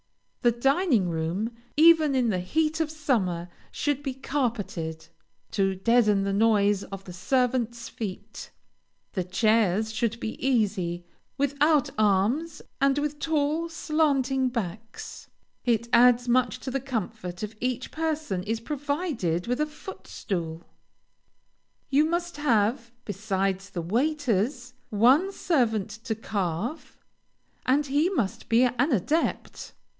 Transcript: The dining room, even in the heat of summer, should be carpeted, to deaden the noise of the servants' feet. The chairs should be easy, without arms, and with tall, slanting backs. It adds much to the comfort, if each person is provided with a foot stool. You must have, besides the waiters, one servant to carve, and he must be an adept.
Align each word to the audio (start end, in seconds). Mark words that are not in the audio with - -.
The 0.41 0.51
dining 0.51 1.07
room, 1.09 1.51
even 1.77 2.15
in 2.15 2.29
the 2.29 2.39
heat 2.39 2.79
of 2.79 2.89
summer, 2.89 3.47
should 3.69 4.01
be 4.01 4.15
carpeted, 4.15 5.05
to 5.51 5.75
deaden 5.75 6.23
the 6.23 6.33
noise 6.33 6.83
of 6.85 7.03
the 7.03 7.13
servants' 7.13 7.87
feet. 7.87 8.49
The 9.13 9.23
chairs 9.23 9.91
should 9.93 10.19
be 10.19 10.43
easy, 10.43 11.05
without 11.37 11.91
arms, 11.99 12.63
and 12.81 12.97
with 12.97 13.19
tall, 13.19 13.69
slanting 13.69 14.49
backs. 14.49 15.29
It 15.63 15.87
adds 15.93 16.27
much 16.27 16.59
to 16.61 16.71
the 16.71 16.79
comfort, 16.79 17.43
if 17.43 17.53
each 17.61 17.91
person 17.91 18.41
is 18.41 18.59
provided 18.59 19.45
with 19.45 19.61
a 19.61 19.67
foot 19.67 20.07
stool. 20.07 20.63
You 21.91 22.05
must 22.05 22.37
have, 22.37 22.91
besides 23.05 23.69
the 23.69 23.83
waiters, 23.83 24.73
one 24.89 25.31
servant 25.31 25.91
to 26.05 26.15
carve, 26.15 26.97
and 27.67 27.85
he 27.85 28.09
must 28.09 28.49
be 28.49 28.63
an 28.63 28.91
adept. 28.91 29.73